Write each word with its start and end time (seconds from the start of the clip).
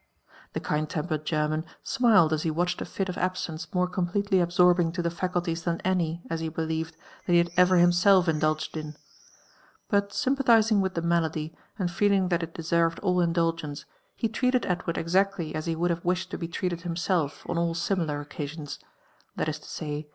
The 0.53 0.59
kind 0.59 0.89
tempered 0.89 1.25
German 1.27 1.63
smiled 1.83 2.33
as 2.33 2.41
he 2.41 2.49
watched 2.49 2.81
a 2.81 2.85
fit 2.85 3.07
of 3.07 3.19
absence 3.19 3.71
moro 3.71 3.85
completely 3.85 4.39
absorbing 4.39 4.91
to 4.93 5.01
ihe 5.01 5.13
facullies 5.13 5.63
than 5.63 5.79
any, 5.81 6.23
as 6.27 6.39
he 6.39 6.49
believed, 6.49 6.97
thai 7.27 7.33
he 7.33 7.37
had 7.37 7.51
ever 7.55 7.75
hipiself 7.75 8.27
indulged 8.27 8.75
in. 8.75 8.95
But 9.89 10.09
sympaihising 10.09 10.81
wilh 10.81 10.95
the 10.95 11.03
ma 11.03 11.19
lady, 11.19 11.55
and 11.77 11.91
feeling 11.91 12.31
|hai 12.31 12.39
it 12.41 12.55
deserved 12.55 12.97
all 13.01 13.19
indulgence, 13.21 13.85
he 14.15 14.25
ir.ealed 14.27 14.65
Edward 14.65 14.97
exactly 14.97 15.53
as 15.53 15.67
ite 15.69 15.77
Mould 15.77 15.91
have 15.91 16.03
wished 16.03 16.33
lobo 16.33 16.47
treated 16.47 16.81
himself 16.81 17.47
on 17.47 17.59
all 17.59 17.75
similar 17.75 18.19
occasions; 18.21 18.79
that 19.35 19.47
istosav. 19.47 20.05